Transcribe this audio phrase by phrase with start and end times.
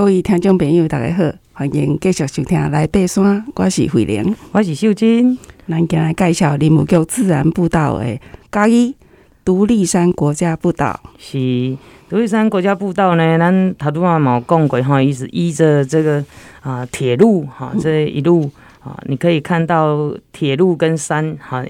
[0.00, 3.22] 各位听众朋友，大家好，欢迎继续收听《来爬山》，
[3.54, 5.36] 我是慧玲，我是秀珍。
[5.68, 8.18] 咱今天来介绍林务局自然步道的
[8.50, 8.96] 嘉义
[9.44, 10.98] 独立山国家步道。
[11.18, 11.76] 是
[12.08, 16.24] 独立山国家步道呢，咱头拄仔嘛有讲过哈，伊是依着这个
[16.62, 18.50] 啊铁路哈，这一路
[18.82, 21.62] 啊，你可以看到铁路跟山哈，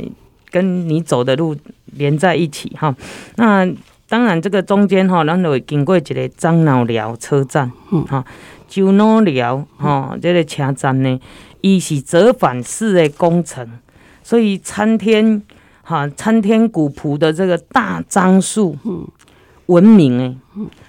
[0.53, 1.57] 跟你走的路
[1.97, 2.95] 连在一起哈。
[3.35, 3.69] 那
[4.11, 7.71] 当然，这个中间哈，咱就会经过一个樟脑寮车站，
[8.09, 8.25] 哈，
[8.69, 11.21] 樟脑寮哈，这个车站呢，
[11.61, 13.65] 伊是折返式的工程，
[14.25, 15.41] 所以参天
[15.83, 18.77] 哈，参天古朴的这个大樟树，
[19.67, 20.37] 闻名诶，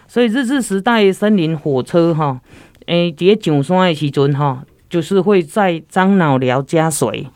[0.08, 2.42] 所以日治时代森林火车哈，
[2.88, 7.28] 诶，在上山的时阵哈，就是会在樟脑寮加水，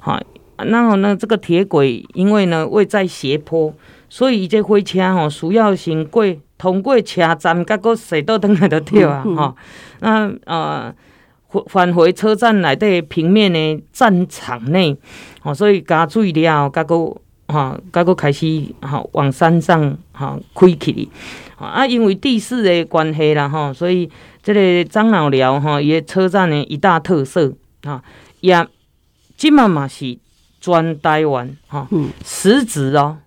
[0.00, 0.20] 哈，
[0.56, 3.72] 然后呢，这个铁轨因为呢位在斜坡。
[4.08, 6.24] 所以伊，这火车吼需要先过
[6.56, 9.54] 通过车站，甲个驶到登来就对啊，哈。
[10.00, 10.94] 那呃，
[11.66, 14.96] 返回车站内底平面的战场内，
[15.42, 16.94] 哦，所以加水了，甲个
[17.48, 21.08] 吼，甲个开始哈往山上哈开去。
[21.56, 24.08] 啊，因为地势的关系啦，哈，所以
[24.42, 27.52] 这个樟脑寮吼伊的车站的一大特色
[27.82, 28.02] 啊，
[28.40, 28.66] 也
[29.36, 30.16] 即嘛嘛是
[30.60, 31.88] 全台湾哈，
[32.24, 33.18] 实质哦。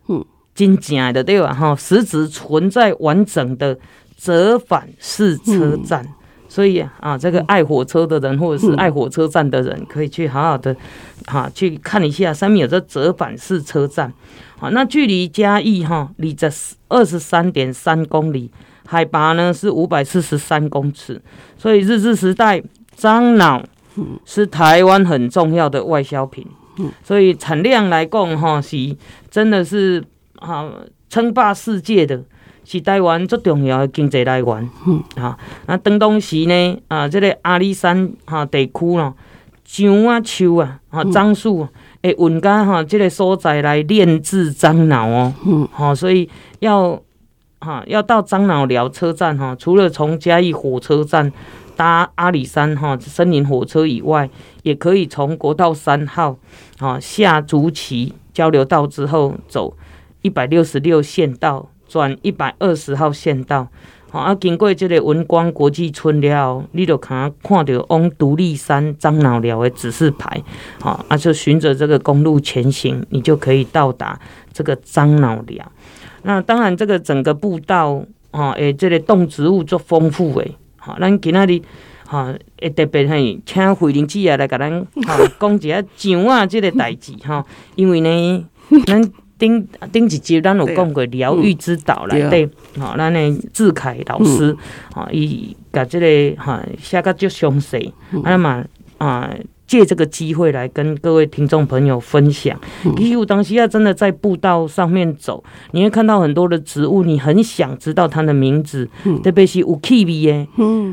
[0.53, 1.53] 真正的对吧？
[1.53, 3.77] 哈，实质存在完整的
[4.17, 6.13] 折返式车站，嗯、
[6.49, 10.75] 所以啊，这个爱火车的人或者是爱火车站的人，可以去好好的
[11.25, 14.13] 哈去看一下，上面有这折返式车站。
[14.59, 16.47] 好，那距离嘉义哈离这
[16.89, 18.51] 二十三点三公里，
[18.85, 21.19] 海拔呢是五百四十三公尺，
[21.57, 22.61] 所以日治时代
[22.95, 23.63] 樟脑
[24.25, 26.45] 是台湾很重要的外销品，
[27.03, 28.77] 所以产量来讲哈是
[29.31, 30.03] 真的是。
[30.41, 30.69] 哈，
[31.09, 32.21] 称霸世界的
[32.65, 34.69] 是台湾最重要的经济来源。
[34.87, 39.13] 嗯，哈，那当当时呢，啊，这个阿里山哈地区咯，
[39.63, 41.67] 樟啊树啊，哈樟树
[42.03, 45.33] 会运到哈这个所在来炼制樟脑哦。
[45.45, 46.29] 嗯，好，所以
[46.59, 46.99] 要
[47.59, 51.31] 哈要到樟脑寮车站哈，除了从嘉义火车站
[51.75, 54.29] 搭阿里山哈森林火车以外，
[54.63, 56.37] 也可以从国道三号
[56.79, 59.75] 啊下竹崎交流道之后走。
[60.21, 63.67] 一百六十六县道转一百二十号线道，
[64.09, 70.41] 好啊，经过这个文光国际村了，你就看看到往独立山樟脑寮的指示牌，
[70.79, 74.19] 好啊，就循着这个公路前行，你就可以到达
[74.53, 75.71] 这个樟脑寮。
[76.23, 81.61] 那当然，这个整个步道啊，诶，这个动植物足丰富诶，好，咱今仔日
[82.05, 84.69] 哈，诶，特别系请慧玲姐来甲咱
[85.05, 87.45] 哈 讲一下上啊这个代志哈，
[87.75, 88.45] 因为呢，
[88.85, 89.11] 咱。
[89.41, 92.47] 顶顶一集，咱有讲过疗愈之岛来对，
[92.77, 93.19] 好，咱的
[93.51, 94.55] 志凯老师，
[94.93, 97.91] 啊，伊甲这个哈写个足详细，
[98.23, 98.63] 啊嘛
[98.99, 99.33] 啊
[99.65, 102.55] 借这个机会来跟各位听众朋友分享。
[102.95, 108.87] 其实有当时要真的在步道上面走，你会看到很多的植物，你很想知道它的名字，
[109.23, 110.47] 特别是有气味耶，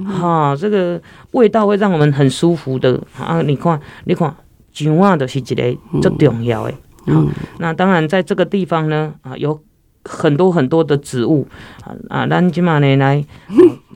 [0.07, 0.99] 哈，这个
[1.33, 2.99] 味道会让我们很舒服的。
[3.19, 3.43] 啊。
[3.43, 4.35] 你看，你看，
[4.73, 6.73] 樟啊，就是一个最重要的。
[7.09, 7.25] 好，
[7.59, 9.61] 那当然，在这个地方呢，啊，有
[10.05, 11.47] 很多很多的植物，
[11.83, 13.25] 啊啊，咱今嘛呢来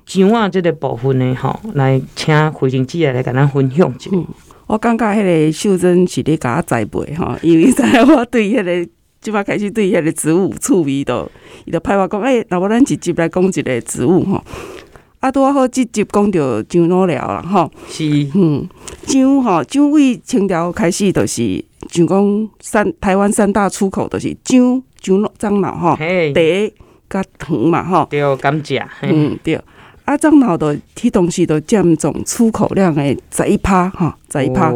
[0.04, 4.10] 樟啊这个部分呢，哈，来请慧玲姐来跟咱分享一下。
[4.12, 4.26] 嗯，
[4.66, 8.90] 我感觉迄个秀珍是咧甲我栽培哈，因为在我对迄个
[9.20, 11.30] 即摆开始对迄个植物趣味都，
[11.64, 14.42] 伊就派我讲，哎，那我咱直接来讲一个植物吼。
[15.20, 18.68] 啊，拄啊好，直接讲到樟脑料啦，吼，是，嗯，
[19.06, 26.04] 樟吼，樟为清朝开始就是，像讲三台湾三大出口就是樟、樟脑、樟脑吼，茶
[27.10, 29.60] 甲糖嘛，吼，对，甘蔗，嗯，对，
[30.06, 34.72] 啊，樟脑的迄当时都占总出口量的十一趴，哈，十一趴，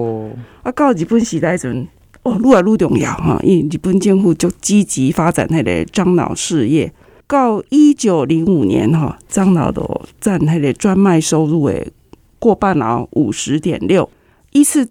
[0.62, 1.88] 啊，到日本时代阵，
[2.22, 6.92] 哦，愈来愈重要，哈，因为日本政府就积极发展迄个樟脑事业。
[7.28, 11.90] 到一九零五年，哈，樟脑都占迄个专卖收入诶
[12.38, 14.08] 过半哦，五十点六。
[14.52, 14.88] 一次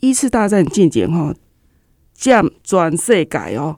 [0.00, 1.32] 一次大战进前，哈，
[2.20, 3.74] 占全世界哦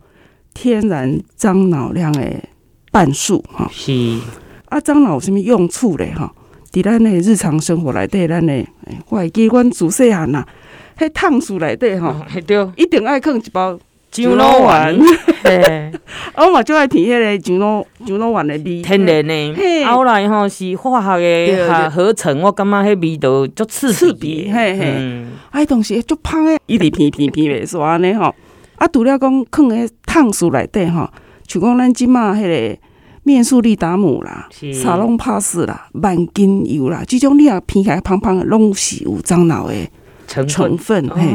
[0.52, 2.42] 天然樟脑量的
[2.90, 3.70] 半数，哈。
[3.72, 3.92] 是
[4.68, 6.12] 啊，樟脑有啥物用处咧？
[6.12, 6.34] 哈，
[6.72, 8.66] 伫咱的日常生活内底，咱诶，
[9.08, 10.44] 我会记阮自细汉呐，
[10.98, 13.78] 迄烫树内底，哈，对，一定爱放一包。
[14.12, 14.94] 樟脑丸，
[15.42, 15.90] 嘿，
[16.36, 28.34] 我嘛就爱听迄个樟脑樟脑丸的味，天然的，后来吼是化学的合合成，我感觉迄味道足刺刺鼻，嘿嘿，哎，东西足芳的，一直片片片袂煞安尼吼。
[28.76, 31.08] 啊，除了讲放喺烫树内底吼，
[31.48, 32.78] 像讲咱即马迄个
[33.22, 39.74] 面素利达姆啦、沙龙帕斯啦、万金油啦，即种你啊偏开胖胖的，拢是有樟脑的
[40.46, 41.08] 成分。
[41.08, 41.34] 嘿，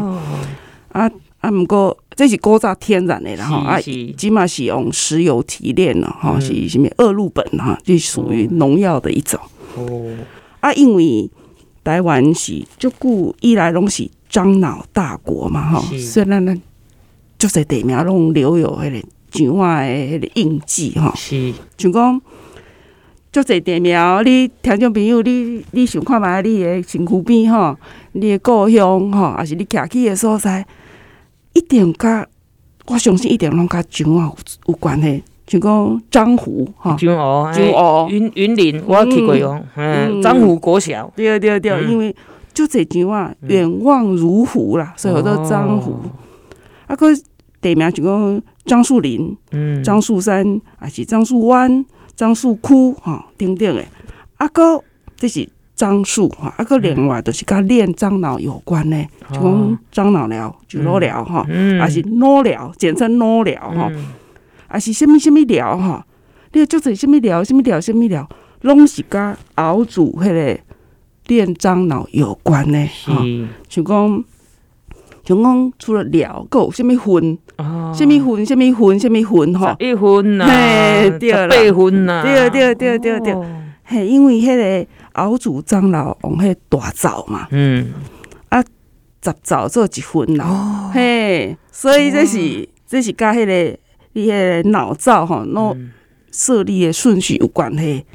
[0.92, 1.10] 啊
[1.40, 9.40] 啊，毋过这是古早天然的啦，吼啊，起码是用石油提炼了，哈，是什么恶露苯哈，就属于农药的一种。
[9.76, 10.12] 哦，
[10.60, 11.30] 啊，因为
[11.84, 16.62] 台湾是就古以来拢是樟脑大国嘛，吼，虽然咱，
[17.38, 19.08] 就是地名拢留有迄个。
[19.30, 21.54] 蒋话的迄个印记吼，是。
[21.78, 22.22] 像讲，
[23.30, 27.76] 足侪地苗，你听众朋友，你你想看觅你的身躯边吼，
[28.14, 30.66] 你的故乡吼，还是你徛起的所在，
[31.58, 32.28] 一定甲
[32.86, 34.36] 我相信一定拢甲蒋话有
[34.68, 35.24] 有关系。
[35.48, 42.14] 像讲漳湖吼，漳湖，漳湖云云林，我去过哦，嗯，樟湖国小，对对对，因为
[42.54, 45.96] 就这句话远望如湖啦，所以叫做漳湖。
[46.88, 47.08] 啊，个
[47.62, 48.42] 地名就讲。
[48.68, 49.38] 樟树林、
[49.82, 51.86] 樟树山，还是樟树湾、
[52.18, 53.82] 樟树窟，哈，等等的。
[54.36, 54.84] 啊，哥，
[55.16, 55.48] 这是
[55.78, 59.02] 樟树哈，啊，个另外都是跟炼樟脑有关的，
[59.32, 61.46] 就讲樟脑疗、就脑疗哈，
[61.80, 63.90] 啊是脑疗，简称脑疗哈，
[64.68, 66.06] 啊是什么什么疗哈？
[66.52, 68.28] 你就是什么疗、什么疗、什么疗，
[68.62, 70.60] 拢是跟熬煮迄个
[71.28, 73.24] 炼樟脑有关的哈，
[73.70, 74.24] 就讲。
[75.28, 77.38] 像讲除了疗，还有什么分？
[77.94, 78.46] 什么分？
[78.46, 78.98] 什么分？
[78.98, 79.60] 什么分？
[79.60, 80.46] 哈，一分呐，
[81.20, 83.36] 对啦，八分呐，对对对对对，
[83.84, 87.94] 嘿，因为迄个熬煮樟脑用迄大灶嘛，嗯，
[88.50, 88.64] 啊，
[89.24, 93.78] 十灶做一分啦，嘿，所以这是这是甲迄个
[94.14, 95.76] 你迄个脑灶吼，脑
[96.32, 98.06] 设立的顺序有关系，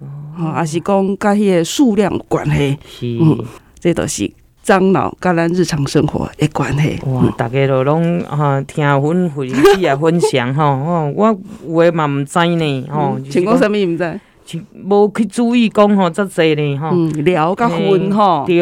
[0.00, 3.44] 哦，也是讲甲迄个数量有关系，嗯，
[3.78, 4.30] 这都是。
[4.66, 6.98] 樟脑甲咱日常生活的关系。
[7.06, 11.38] 哇，大家都拢哈听阮回忆啊分享吼，吼，我
[11.68, 14.20] 有诶嘛毋知呢，吼，像讲啥物毋知，
[14.84, 16.90] 无去注意讲吼，遮济呢，吼，
[17.22, 18.56] 聊甲分吼，对，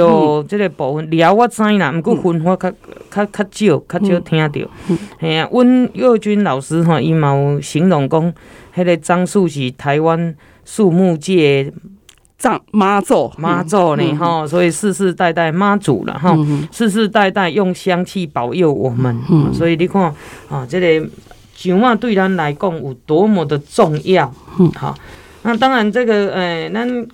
[0.49, 2.71] 即个部分聊我知啦，毋过分我较
[3.11, 4.69] 较较少，较少听着。
[5.19, 8.33] 嘿啊，阮幼军老师吼，伊嘛有形容讲，
[8.75, 10.35] 迄个樟树是台湾
[10.65, 11.73] 树木界。
[12.37, 14.15] 藏妈祖，妈祖呢？
[14.17, 16.37] 吼，所以世世代代妈祖了吼，
[16.71, 19.17] 世世代代用香气保佑我们。
[19.55, 20.13] 所以你看
[20.51, 21.09] 啊，即个
[21.55, 24.31] 蒋话对咱来讲有多么的重要。
[24.75, 24.95] 好，
[25.47, 27.07] 那当然这个诶，咱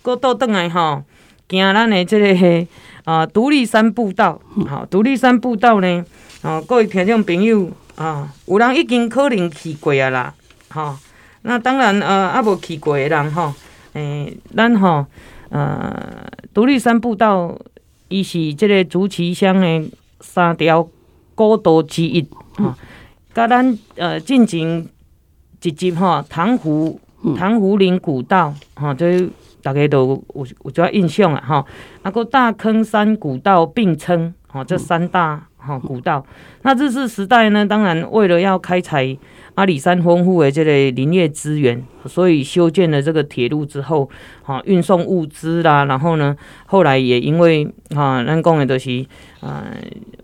[0.00, 1.02] 过倒转来吼，
[1.48, 2.66] 行咱的这个
[3.04, 4.40] 啊独立山步道。
[4.66, 6.04] 好，独立山步道呢，
[6.42, 10.34] 哦，各位听众朋友啊，有人已经可能去过啊啦。
[10.68, 10.98] 好，
[11.42, 13.52] 那当然呃，还无去过的人吼。
[13.92, 15.04] 诶、欸，咱吼，
[15.50, 17.56] 呃，独立山步道，
[18.08, 20.88] 伊是这个竹崎乡的三条
[21.34, 22.74] 古道之一，哈、嗯，
[23.34, 24.88] 甲咱呃进前
[25.62, 26.98] 一集哈，塘湖
[27.36, 29.28] 塘湖林古道，哈，这
[29.62, 31.66] 大家都有有主要印象啊，哈，
[32.02, 36.24] 啊个大坑山古道并称，哈，这三大哈古道，
[36.62, 39.16] 那日治时代呢，当然为了要开采。
[39.56, 44.10] 阿里山丰富的这类林业资源，所以修建了这个铁路之后，
[44.42, 46.36] 哈，运送物资啦，然后呢，
[46.66, 49.06] 后来也因为哈，咱讲的都是
[49.38, 49.64] 啊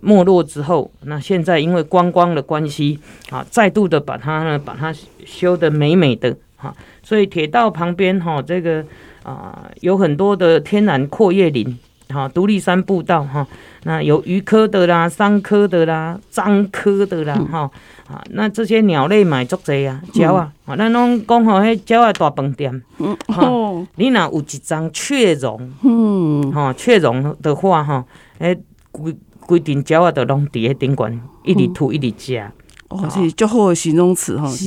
[0.01, 2.99] 没落之后，那现在因为观光的关系，
[3.31, 4.93] 啊，再度的把它呢，把它
[5.25, 8.85] 修得美美的，哈，所以铁道旁边哈，这个
[9.23, 11.79] 啊有很多的天然阔叶林，
[12.09, 13.47] 哈，独立山步道哈，
[13.85, 17.71] 那有鱼科的啦，桑科的啦，樟科的啦，哈。
[18.11, 22.83] 啊，那这些鸟类买足济啊，鸟啊，啊，咱拢讲吼，迄鸟啊大饭店，
[23.29, 28.05] 哈，你若有一张雀绒，嗯，哈，雀绒的话，哈，
[28.39, 28.59] 诶，
[28.91, 32.43] 规规定鸟啊都拢伫迄顶悬，一直吐一直食，
[32.89, 34.67] 哦，是足好的形容词哈，是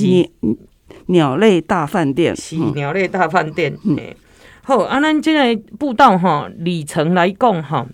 [1.06, 3.98] 鸟类大饭店，是鸟类大饭店，嗯，
[4.62, 7.86] 好，啊，咱这个步道哈，里程来讲哈，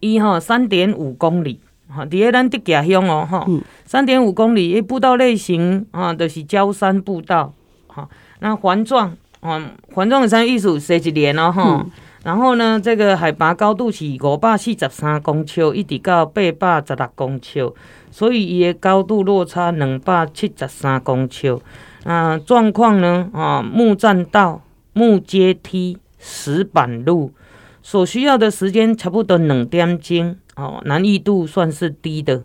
[0.00, 1.60] 伊哈三点五公里。
[1.88, 3.46] 哈，伫个咱竹崎乡哦，哈，
[3.84, 7.54] 三点五公里，伊，步道类型啊，都、就是郊山步道，
[7.86, 8.08] 哈，
[8.40, 11.90] 那环状，啊，环状的山艺术设一年哦，哈、嗯，
[12.26, 17.72] 然后呢，这个海拔高度是五百四十三公尺，一直到八百十六公尺，
[18.10, 21.56] 所以伊的高度落差两百七十三公尺，
[22.02, 24.60] 啊，状况呢，啊，木栈道、
[24.92, 27.32] 木阶梯、石板路，
[27.80, 30.36] 所需要的时间差不多两点钟。
[30.56, 32.42] 哦，难易度算是低的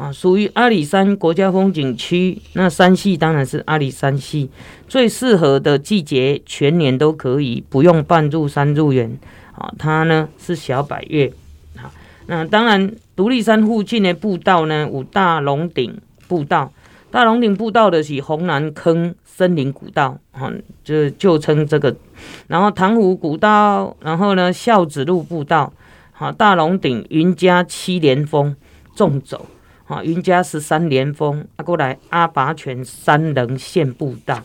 [0.00, 2.40] 啊，属于阿里山国家风景区。
[2.54, 4.48] 那山系当然是阿里山系，
[4.88, 9.18] 最适合的季节全年都可以，不用半入山入园
[9.52, 9.70] 啊。
[9.78, 11.30] 它呢是小百岳
[11.76, 11.92] 啊。
[12.28, 16.72] 那当然，独立山附近的步道呢，五大龙顶步道，
[17.10, 20.50] 大龙顶步道的是红南坑森林古道，哈，
[20.82, 21.94] 就就称这个。
[22.46, 25.70] 然后塘湖古道，然后呢孝子路步道，
[26.12, 28.56] 好，大龙顶云嘉七连峰
[28.94, 29.44] 纵走，
[29.90, 34.40] 啊，云嘉十三连峰，啊，过来阿拔泉三棱线步道，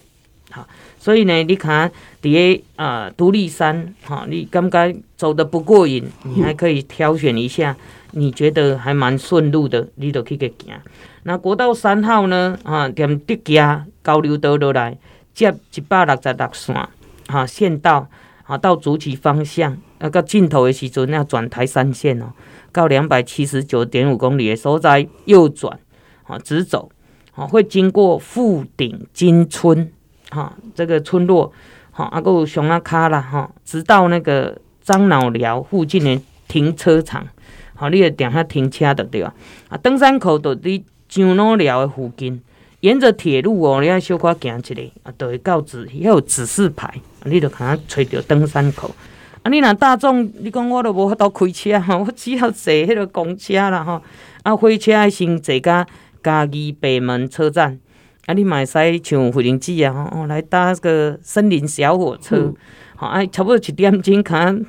[0.50, 7.78] 好，所以呢，你看底下啊独立山，哈，你刚刚走得不过瘾，你还可以挑选一下，
[8.14, 10.82] 你觉得还蛮顺路的，你都可以行。
[11.22, 12.58] 那国道三号呢？
[12.64, 14.98] 啊，踮德家交流道落来，
[15.36, 16.90] 接一百六十六线，
[17.28, 18.10] 哈，县道，
[18.46, 22.32] 啊，到竹崎方向，那个尽头的时阵要转台三线哦，
[22.72, 25.80] 到两百七十九点五公里的所在右转，
[26.24, 26.90] 啊，直走，
[27.34, 29.92] 啊，会经过富鼎金村，
[30.30, 31.52] 哈，这个村落，
[31.92, 37.28] 哈，啊，还有熊仔脚啦，哈，直到那个樟脑寮附近的停车场，
[37.74, 39.34] 好，你要点下停车的对吧？
[39.70, 40.84] 啊，登山口的你。
[41.08, 42.42] 樟脑寮的附近，
[42.80, 44.74] 沿着铁路哦，你要小可行一下，
[45.04, 46.92] 啊，都会告指，还有指示牌，
[47.26, 48.94] 你就可能找到登山口。
[49.46, 54.02] 啊，你若大众，你讲我都无法度开车吼， 我只要坐迄个公车啦吼。
[54.42, 55.86] 啊，火车先坐到
[56.24, 57.80] 嘉义北门车站，
[58.26, 62.52] 啊，你嘛会使像惠玲姐啊，哦，来搭个森林小火车，
[62.96, 64.66] 吼、嗯，啊，差不多一点钟可能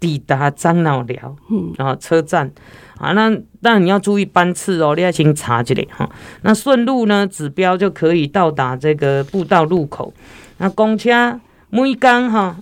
[0.00, 2.50] 抵达樟脑寮，嗯，然后车站。
[2.98, 3.30] 啊，那
[3.62, 6.10] 当然你要注意班次哦，你要先查一下哈。
[6.42, 10.12] 那顺路呢，指标就可以到达这个步道路口。
[10.56, 12.56] 那公车每天哈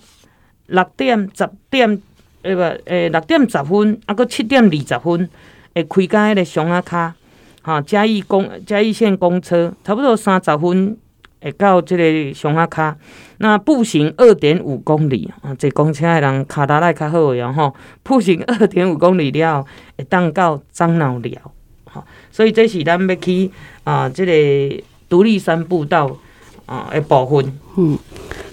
[0.67, 2.01] 六点十点，
[2.43, 5.29] 呃不，诶六点十分，啊，搁七点二十分
[5.75, 7.13] 会开到迄个熊仔卡，
[7.61, 10.97] 哈嘉义公嘉义县公车差不多三十分。
[11.39, 12.97] 会到这个熊仔卡，
[13.37, 19.63] 那步行二点五公里啊，坐公车的人脚力来较好的吼，步行二点五公里了，
[19.95, 21.39] 会当到樟脑寮，
[21.85, 23.51] 哈，所以这是咱要去
[23.83, 26.17] 啊，这个独立山步道
[26.65, 27.59] 啊诶部分。
[27.77, 27.97] 嗯，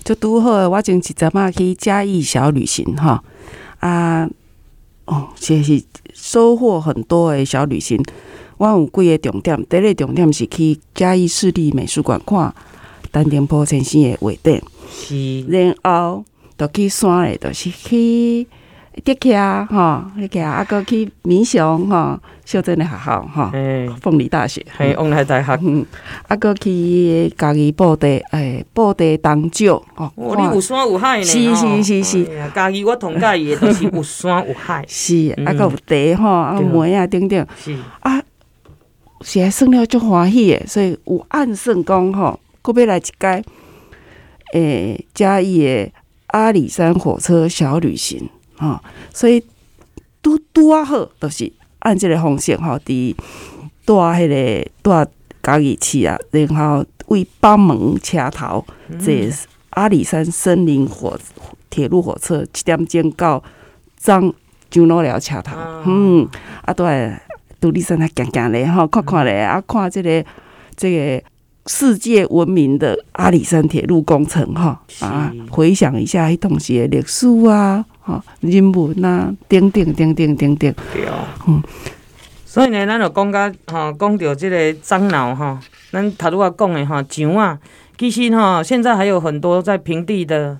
[0.04, 3.18] 就拄好，我前一阵仔去嘉义小旅行吼，
[3.80, 4.28] 啊，
[5.06, 8.00] 哦，这是收获很多的小旅行。
[8.58, 12.54] 我有几个重点，第一个重点是去嘉义市立美术馆看。
[13.10, 16.24] 丹顶坡先生的画展，是，然后
[16.58, 18.46] 就去山诶，就是去
[19.02, 23.50] 德克哈，德克啊，搁去民雄吼，小镇的学校哈，
[24.00, 25.84] 凤梨大学，嘿，凤梨大学，嗯，
[26.28, 32.24] 啊，搁去家己布袋，诶，布袋东照，哦，你有山有海呢，是是是是，
[32.54, 35.72] 家己我同家己都是有山有海， 是，啊，搁有
[36.14, 38.22] 茶吼，啊，梅啊，等等，是，啊，
[39.22, 42.38] 是还算了足欢喜的，所以有暗算讲吼。
[42.62, 43.42] 过要来一届，诶、
[44.54, 45.92] 欸，嘉义的
[46.28, 48.30] 阿里山火车小旅行
[48.64, 48.80] 啊、哦，
[49.12, 49.44] 所以
[50.22, 53.14] 拄拄啊好，都、就是按即个方式吼，伫
[53.84, 54.70] 带迄个
[55.04, 55.10] 带
[55.42, 58.64] 嘉义去啊，然后为帮门车头
[58.98, 59.14] 坐
[59.70, 61.18] 阿里山森林火
[61.68, 63.42] 铁路火车七点钟到
[63.98, 64.32] 樟
[64.70, 66.26] 樟脑寮车头，嗯，
[66.62, 67.12] 啊，都系
[67.60, 70.24] 独立山来行行咧吼，看看咧，啊，看这个
[70.76, 71.24] 这个。
[71.66, 80.74] 世界闻名的阿里山铁路工程，哈啊，回想一下迄当时的历史啊，哈人文啊，等等等等等等。
[80.92, 81.62] 对哦，嗯，
[82.44, 85.58] 所以呢，咱就讲到哈，讲到这个樟脑哈，
[85.90, 87.58] 咱头拄仔讲的哈，樟啊，
[87.96, 90.58] 其实哈，现在还有很多在平地的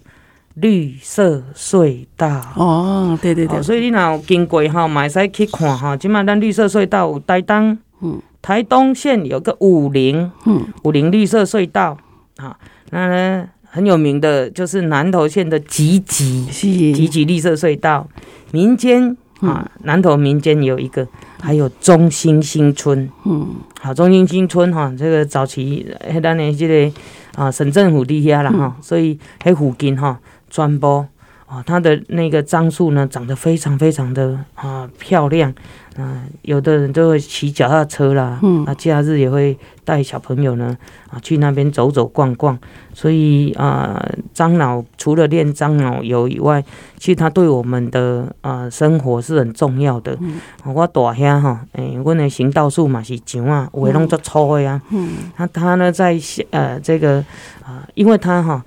[0.55, 2.41] 绿色隧道。
[2.57, 8.23] 哦，对对对，所以你若有经过哈，嘛会使去看哈，即马咱绿色隧道有台东，嗯。
[8.45, 11.97] 台东县有个武陵，嗯，武陵绿色隧道，
[12.37, 12.55] 啊，
[12.91, 18.07] 那呢很有名的就是南投县的集集，集集绿色隧道，
[18.53, 21.09] 民间啊，南投民间有一个，
[21.41, 23.49] 还有中兴新村，嗯，
[23.81, 27.01] 好，中兴新村哈，这个早期迄当年这个
[27.37, 30.21] 啊省政府底下了哈，所以迄附近哈
[30.51, 31.09] 传播
[31.55, 35.55] 啊，它的那个樟树呢长得非常非常的啊漂亮。
[35.97, 40.77] 嗯，有的人都会骑脚踏车啦，嗯，啊，假日也会带小朋友呢，
[41.09, 42.59] 啊，去那边走走逛逛。
[42.93, 46.61] 所以啊，樟脑除了练樟脑油以外，
[46.99, 50.19] 其实它对我们的啊生活是很重要的。
[50.21, 54.83] 嗯，我大兄哈，诶、欸，阮的行道树嘛是樟啊，有的拢做粗的啊。
[54.91, 56.19] 嗯，那他呢在
[56.51, 57.25] 呃这个
[57.65, 58.65] 啊，因为他哈，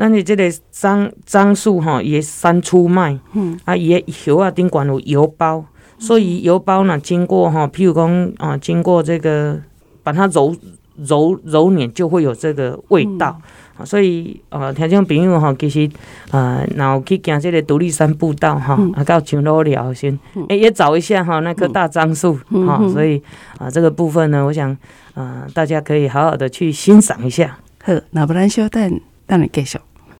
[0.00, 5.62] 那你这个樟樟树哈也三出卖，嗯，啊也叶啊顶管有油包。
[5.98, 9.60] 所以油包呢，经过哈，譬如讲啊，经过这个
[10.02, 10.56] 把它揉
[10.96, 13.38] 揉揉捻，就会有这个味道
[13.84, 15.86] 所以呃，听众朋友哈，其实
[16.30, 23.22] 呃，然后去行这个独立山步道哈，啊，到长老寮先，哎，也找一下哈那棵大樟树哈，所以
[23.58, 24.74] 啊，这个部分呢，我想
[25.12, 27.58] 啊，大家可以好好的去欣赏一下。
[27.84, 29.78] 好，那不然稍等，等你继续。